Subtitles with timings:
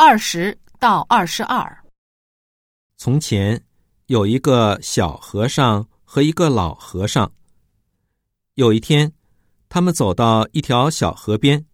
[0.00, 1.84] 二十到二十二。
[2.96, 3.60] 从前
[4.06, 7.32] 有一个小和尚和一个老和尚。
[8.54, 9.12] 有一天，
[9.68, 11.66] 他们走到一条小河边，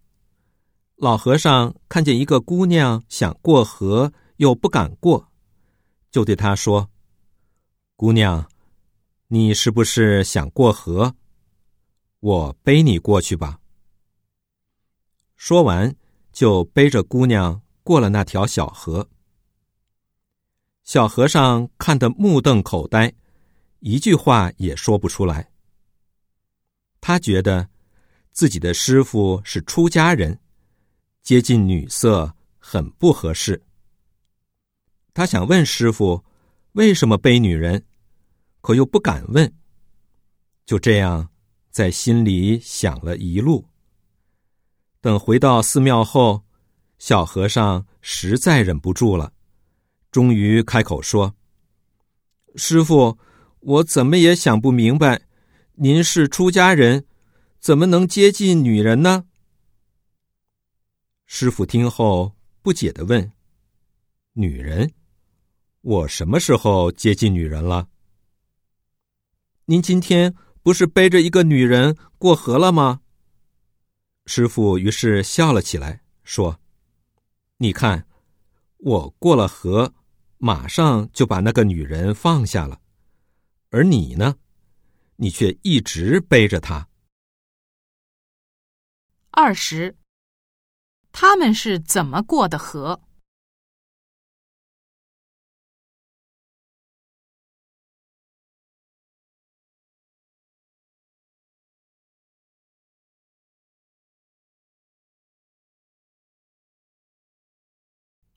[0.95, 5.31] 老和尚看见一个姑娘想过河，又不敢过，
[6.09, 6.89] 就对她说
[7.95, 8.49] ：“姑娘，
[9.27, 11.15] 你是不是想过河？
[12.21, 13.59] 我背你过去吧。”
[15.37, 15.95] 说完，
[16.33, 17.61] 就背着姑娘。
[17.85, 19.07] 过了那条小河，
[20.83, 23.13] 小和尚看得目瞪口呆，
[23.81, 25.51] 一句话也说不出来。
[26.99, 27.69] 他觉得
[28.31, 30.39] 自己的师傅是出家人，
[31.21, 33.61] 接近女色很不合适。
[35.13, 36.25] 他想问师傅
[36.71, 37.85] 为什么背女人，
[38.61, 39.53] 可又不敢问。
[40.65, 41.29] 就这样
[41.69, 43.63] 在心里想了一路。
[45.01, 46.44] 等回到寺庙后。
[46.97, 49.33] 小和尚实在忍不住了，
[50.11, 51.35] 终于开口说
[52.55, 53.17] ：“师傅，
[53.59, 55.21] 我怎么也想不明白，
[55.73, 57.05] 您是出家人，
[57.59, 59.25] 怎么能接近女人呢？”
[61.27, 63.31] 师傅听后不解的问
[64.33, 64.93] ：“女人？
[65.81, 67.89] 我什么时候接近女人了？
[69.65, 70.33] 您今天
[70.63, 73.01] 不是背着一个女人过河了吗？”
[74.25, 76.59] 师傅于是笑了起来，说。
[77.57, 78.05] 你看，
[78.77, 79.93] 我过了河，
[80.37, 82.81] 马上就把那个女人放下了，
[83.69, 84.35] 而你呢，
[85.15, 86.89] 你却一直背着她。
[89.31, 89.95] 二十，
[91.13, 93.01] 他们是怎么过的河？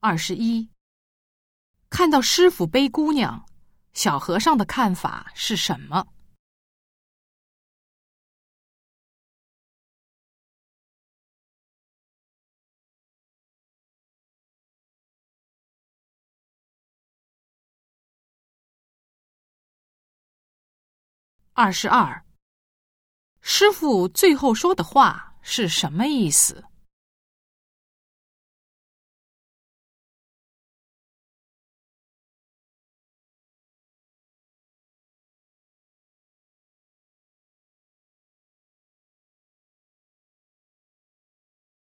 [0.00, 0.70] 二十一，
[1.90, 3.44] 看到师傅背姑娘，
[3.92, 6.06] 小和尚的看法是什么？
[21.54, 22.24] 二十二，
[23.40, 26.64] 师傅最后说的话是什么意思？